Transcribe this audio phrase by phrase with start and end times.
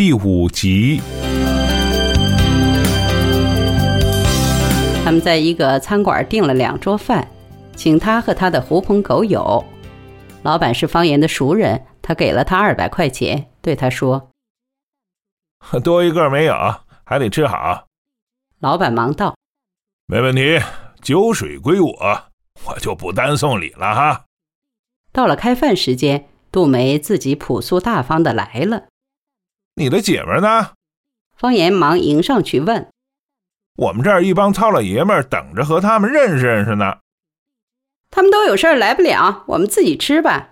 [0.00, 0.98] 第五集。
[5.04, 7.30] 他们在一个餐馆订了两桌饭，
[7.76, 9.62] 请他和他的狐朋狗友。
[10.42, 14.30] 老板是方言的熟人，他给了他二百块钱，对他说
[15.84, 16.54] ：“多一个没有，
[17.04, 17.84] 还得吃好。”
[18.60, 19.36] 老板忙道
[20.08, 20.58] ：“没问题，
[21.02, 21.92] 酒水归我，
[22.64, 24.24] 我就不单送礼了哈。”
[25.12, 28.84] 到了开饭时间，杜梅自己朴素大方的来了。
[29.80, 30.72] 你的姐们呢？
[31.38, 32.90] 方言忙迎上去问。
[33.78, 36.98] 我们这儿一帮糙老爷们儿等着和他们认识认识呢。
[38.10, 40.50] 他们都有事儿来不了，我们自己吃吧。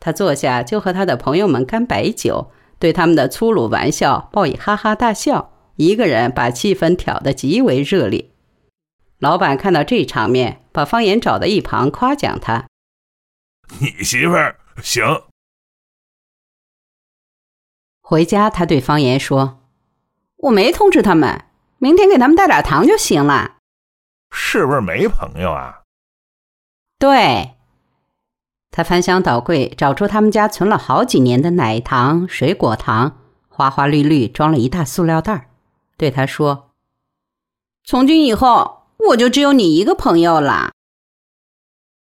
[0.00, 8.30] 他坐下就和他的朋友们干白酒，对他们的粗鲁玩笑报以哈哈大笑，一个人把气氛挑得极为热烈。
[9.18, 12.66] 老板看到这场面，把方言找到一旁夸奖他
[13.78, 15.04] ：“你媳妇儿行。”
[18.10, 19.58] 回家，他对方言说
[20.48, 21.44] ：“我没通知他们。”
[21.76, 23.56] 明天给他们带点糖就行了，
[24.30, 25.82] 是不是没朋友啊？
[26.98, 27.50] 对，
[28.70, 35.50] 他翻箱倒柜找出他们家存了好几年的奶糖、水果糖，花花绿绿装了一大塑料袋
[35.98, 36.70] 对他说
[37.84, 40.70] ：“从今以后，我就只有你一个朋友了。”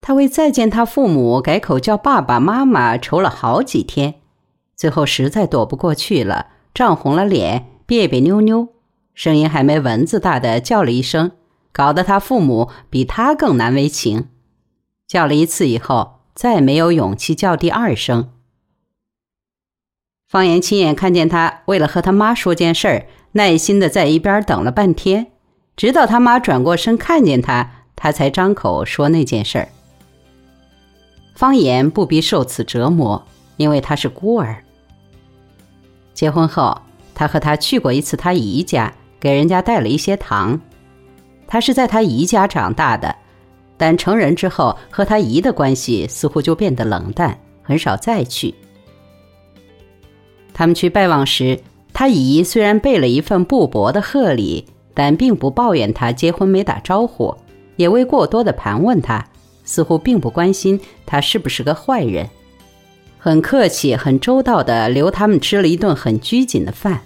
[0.00, 4.21] 他为再见他父母改口叫爸爸妈妈愁了好几天，
[4.82, 8.70] 最后实在躲不过去了，涨红了脸，别别扭扭。
[9.14, 11.30] 声音还没蚊子大的叫了一声，
[11.70, 14.30] 搞得他父母比他更难为情。
[15.06, 18.30] 叫了一次以后，再没有勇气叫第二声。
[20.26, 25.28] 方言亲眼看见他为了和他妈说件事儿，耐心的在一边等了半天，
[25.76, 29.68] 直到他妈转过身看见他，他才张口说那件事儿。
[31.36, 33.24] 方言不必受此折磨，
[33.58, 34.64] 因为他是孤儿。
[36.14, 36.80] 结婚后，
[37.14, 38.92] 他和他去过一次他姨家。
[39.20, 40.60] 给人家带了一些糖，
[41.46, 43.14] 他是在他姨家长大的，
[43.76, 48.52] 但成人之后和他姨的关系似乎就变得冷淡，很少再去。
[50.52, 51.56] 他们去拜望时，
[51.92, 57.32] 他姨虽然备了一份不薄的贺礼，但并不抱怨他结婚没打招呼，
[57.76, 59.24] 也未过多的盘问他，
[59.62, 62.28] 似乎并不关心他是不是个坏人，
[63.24, 67.02] 很客气、很周到的留他们吃了一顿很拘谨的饭。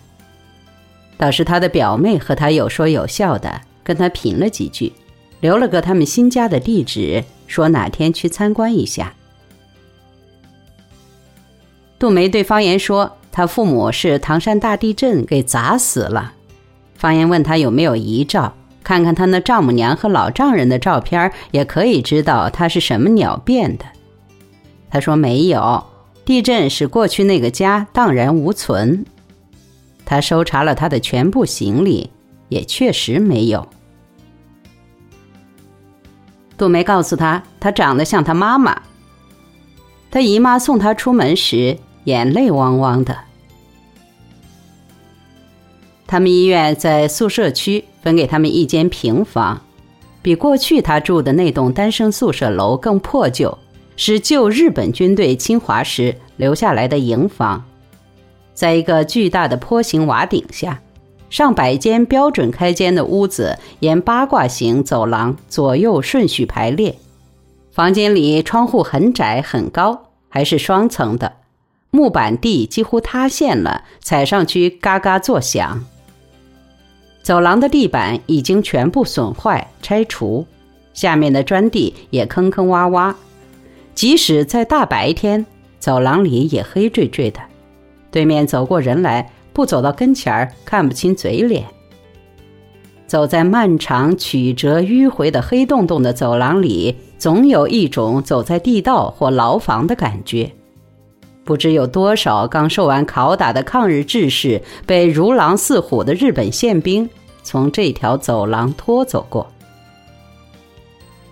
[1.18, 4.94] 倒是他的表妹和他有说有笑的跟他贫了几句，
[5.40, 9.12] 留了个他们新家的地址，说哪天去参观一下。
[11.98, 16.32] 杜梅对方言说，他父母是唐山大地震给砸死了。
[16.94, 23.84] 方言问他有没有遗照，看看他那丈母娘和老丈人的照片，也可以知道他是什么鸟变的。
[24.88, 25.84] 他说没有，
[26.26, 29.06] 地震使过去那个家荡然无存。
[30.04, 32.10] 他搜查了他的全部行李，
[32.48, 33.66] 也确实没有。
[36.58, 38.82] 杜梅告诉他，他长得像他妈妈。
[40.10, 43.16] 他姨妈送他出门时，眼泪汪汪的。
[46.08, 49.60] 他们医院在宿舍区分给他们一间平房，
[50.22, 53.56] 比过去他住的那栋单身宿舍楼更破旧，
[53.96, 57.64] 是旧日本军队侵华时留下来的营房。
[58.54, 60.80] 在一个巨大的坡形瓦顶下，
[61.28, 66.96] 上百间标准开间的屋子沿八卦形走廊左右顺序排列。
[67.72, 71.32] 房间里窗户很窄很高，还是双层的，
[71.90, 75.84] 木板地几乎塌陷了，踩上去嘎嘎作响。
[77.22, 80.46] 走廊的地板已经全部损坏拆除，
[80.94, 83.14] 下面的砖地也坑坑洼洼，
[83.96, 85.44] 即使在大白天，
[85.78, 87.40] 走廊里也黑坠坠的。
[88.10, 91.64] 对面走过人来，不走到跟前儿看不清嘴脸。
[93.06, 100.52] 走在漫长曲折迂回的黑洞洞的走廊里，总有一种走在地道或牢房的感觉。
[101.42, 107.08] 不知有多少刚受完拷打的抗日志士，被如狼似虎的日本宪兵
[107.42, 109.46] 从这条走廊拖走过。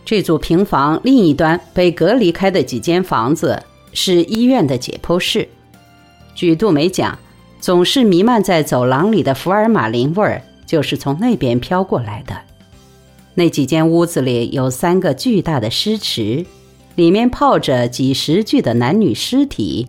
[0.04, 3.62] 这组平房另一端被隔离开的几间房子，
[3.92, 5.48] 是医院的解剖室。
[6.34, 7.18] 据杜梅讲，
[7.58, 12.36] 总是弥漫在走廊里的福尔马林味儿，就是从那边飘过来的。
[13.34, 16.44] 那几间屋子里有三个巨大的尸池，
[16.96, 19.88] 里面泡着几十具的男女尸体，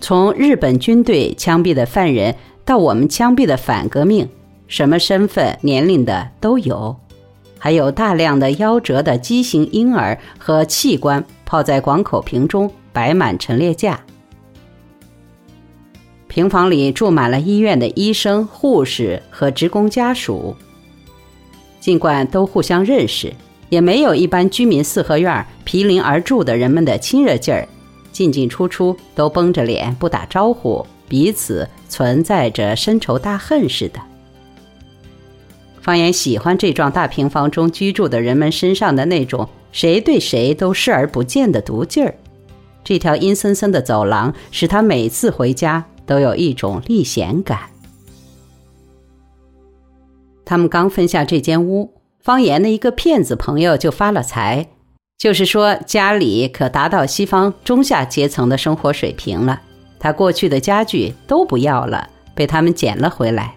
[0.00, 2.34] 从日本军队枪毙的犯人
[2.64, 4.28] 到我们枪毙的反革命，
[4.66, 6.96] 什么身份、年龄的都有，
[7.64, 14.00] 还有大量的夭折的畸形婴儿和器官泡在广口瓶中，摆满陈列架。
[16.26, 20.56] 平房里住满了医院的医生、护士和职工家属。
[21.78, 23.32] 尽管都互相认识，
[23.68, 27.68] 也没有一般居民四合院毗邻而住的人们的亲热劲儿，
[28.10, 34.00] 进进出出都绷着脸不打招呼，彼此存在着深仇大恨似的。
[35.82, 42.14] 方言喜欢这幢大平房中居住的人们身上的那种谁对谁都视而不见的毒劲儿。
[42.84, 47.58] 这条阴森森的走廊使他每次回家都有一种历险感。
[50.44, 54.68] 他们刚分下这间屋，方言的一个骗子朋友就发了财，
[55.18, 59.60] 就是说家里可达到西方中下阶层的生活水平了。
[59.98, 63.56] 他过去的家具都不要了，被他们捡了回来。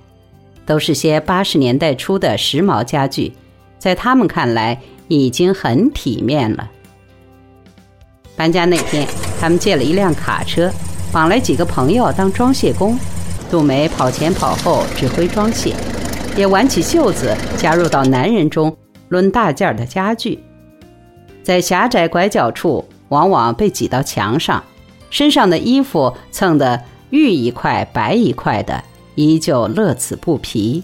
[0.65, 3.33] 都是些八十年代初的时髦家具，
[3.77, 6.69] 在他们看来已经很体面了。
[8.35, 9.07] 搬家那天，
[9.39, 10.71] 他们借了一辆卡车，
[11.11, 12.97] 绑来几个朋友当装卸工。
[13.49, 15.73] 杜梅跑前跑后指挥装卸，
[16.35, 18.75] 也挽起袖子加入到男人中
[19.09, 20.39] 抡大件的家具。
[21.43, 24.63] 在狭窄拐角处，往往被挤到墙上，
[25.11, 28.83] 身上的衣服蹭得绿一块白一块的。
[29.15, 30.83] 依旧乐此不疲。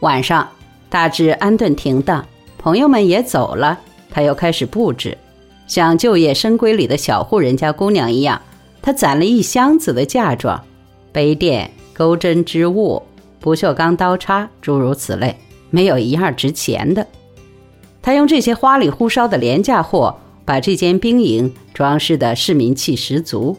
[0.00, 0.48] 晚上
[0.90, 2.26] 大致安顿停当，
[2.58, 3.80] 朋友们也走了，
[4.10, 5.16] 他又开始布置，
[5.66, 8.40] 像旧夜深闺里的小户人家姑娘一样。
[8.82, 10.62] 他攒了一箱子的嫁妆、
[11.10, 13.02] 杯垫、钩针织物、
[13.40, 15.38] 不锈钢刀叉，诸如此类，
[15.70, 17.06] 没有一样值钱的。
[18.02, 23.56] 他用这些花里胡哨的廉价货，把这间兵营装饰的市民气十足。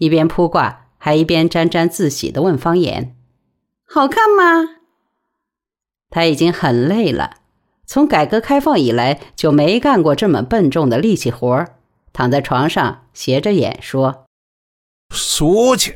[0.00, 3.14] 一边铺挂，还一边沾沾自喜的问方言
[3.86, 4.76] ：“好看吗？”
[6.08, 7.36] 他已经很累了，
[7.86, 11.76] 从改革开放以来就没干过这么笨重的力气活儿，
[12.14, 14.24] 躺在床上斜着眼说
[15.14, 15.94] ：“俗气。”“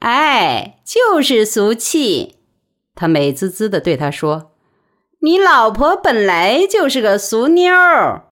[0.00, 2.36] 哎，就是俗气。”
[2.94, 4.52] 他美滋滋的对他说
[5.22, 8.28] ：“你老婆本来就是个俗妞儿。”“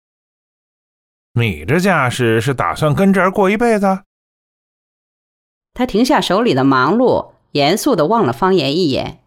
[1.38, 4.00] 你这架势是打算跟这儿过一辈子？”
[5.78, 9.22] 他停下手里的忙碌，严肃地望了方言一眼：“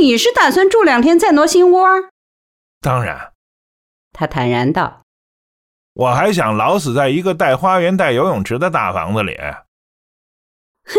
[0.00, 1.86] 你是打算住两天再挪新窝
[2.82, 3.34] ？”“当然。”
[4.12, 5.02] 他坦然道。
[5.94, 9.38] “我还想老死在一个带花园、带游泳池的大房子里。
[10.82, 10.98] ”“哼，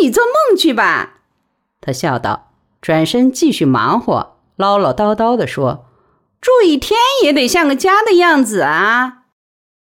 [0.00, 1.22] 你做梦去吧！”
[1.82, 5.88] 他笑道，转身继续忙活，唠唠叨叨地说
[6.40, 9.24] ：“住一天也得像个家的样子啊！”“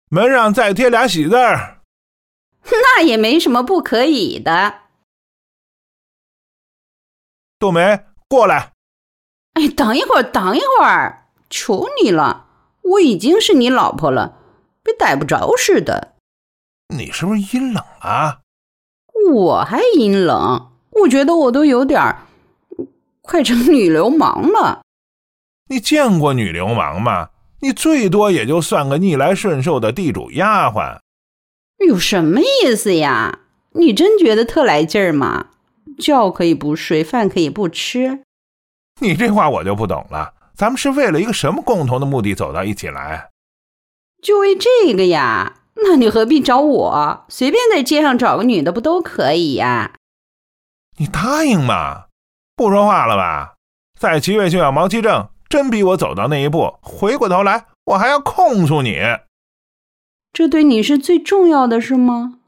[0.10, 1.81] 门上再贴俩喜字儿。”
[2.71, 4.81] 那也没什么不可以的。
[7.60, 8.71] 杜梅，过来。
[9.54, 12.48] 哎，等一会儿，等一会儿，求你了，
[12.81, 14.38] 我已经是你老婆了，
[14.81, 16.15] 别逮不着似的。
[16.95, 18.42] 你是不是阴冷啊？
[19.31, 20.71] 我还阴冷？
[20.92, 22.15] 我觉得我都有点
[23.21, 24.81] 快成女流氓了。
[25.69, 27.30] 你见过女流氓吗？
[27.62, 31.00] 你最多也就算个逆来顺受的地主丫鬟。
[31.88, 33.40] 有什么意思呀？
[33.74, 35.48] 你真觉得特来劲儿吗？
[36.00, 38.22] 觉可以不睡，饭可以不吃。
[39.02, 40.34] 你这话我就不懂了。
[40.56, 43.30] 咱们是为了一个什么共同的目的走到一起来？
[44.22, 45.58] 就为这个呀？
[45.78, 47.26] 那你何必找我？
[47.30, 49.96] 随便在街上找个女的不都可以呀？
[50.98, 52.06] 你答应吗？
[52.56, 53.56] 不说话了吧？
[54.00, 59.00] 在齐卫就要毛其正，真逼我走到那一步，回过头来我还要控诉你。
[60.34, 62.40] 这对你是最重要的，是吗？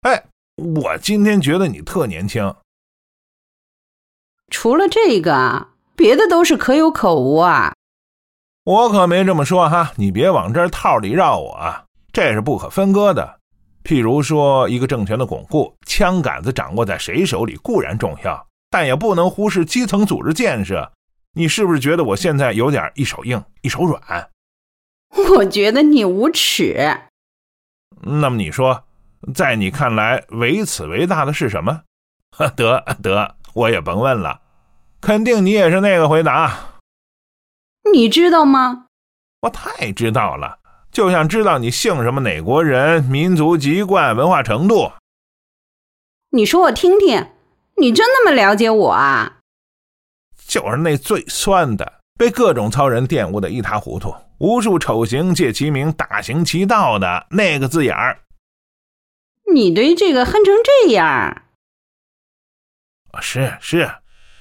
[0.00, 0.24] 哎，
[0.56, 2.54] 我今天觉得你特年轻。
[4.50, 7.74] 除了这个，别的都是可有可无啊。
[8.64, 13.38] 我可没这么说哈，你别往这套里绕我啊，这是不可分割的。
[13.84, 20.90] 譬如说，一个政权的巩固，枪杆子掌握在谁手里固然重要，但也不能忽视基层组织建设。
[21.34, 24.30] 你是不是觉得我现在有点一手硬一手软？
[25.36, 27.02] 我觉得你无耻。
[28.02, 28.84] 那么你说，
[29.34, 31.82] 在你看来，唯此为大的是什么？
[32.56, 34.40] 得得，我也甭问了，
[35.00, 36.80] 肯定你也是那个回答。
[37.92, 38.86] 你知道吗？
[39.42, 40.58] 我太知道了，
[40.92, 44.92] 就像知道你姓什么、哪国人、民族籍贯、文化程度。
[46.30, 47.26] 你说我听听，
[47.76, 49.38] 你真那么了解我啊？
[50.46, 54.14] 就是那最酸的，被各种糙人玷污的一塌糊涂。
[54.38, 58.18] 无数丑行借其名大行其道的那个字眼儿，
[59.52, 61.42] 你对这个恨成这样？
[63.20, 63.90] 是是，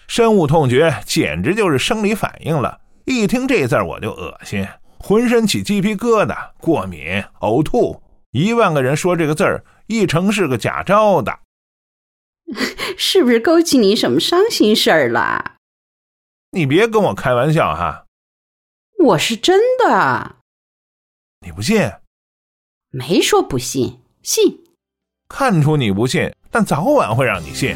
[0.07, 2.79] 深恶痛绝，简直就是生理反应了。
[3.05, 4.67] 一听这字儿我就恶心，
[4.99, 11.39] 浑身起鸡皮疙瘩，过敏、呕吐，一万个人说这个字儿，一成是个假招的。
[12.95, 15.56] 是不是勾起你什么伤心事儿了？
[16.51, 18.05] 你别跟我开玩笑哈！
[18.99, 20.37] 我是真的。
[21.41, 21.91] 你不信？
[22.89, 24.63] 没说不信，信。
[25.29, 27.75] 看出你不信，但早晚会让你信。